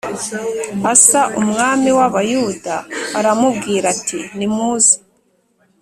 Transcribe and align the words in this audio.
Asa 0.93 1.21
umwami 1.39 1.89
w 1.97 1.99
Abayuda 2.07 2.75
aramubwira 3.19 3.85
ati 3.95 4.19
nimuze 4.37 4.95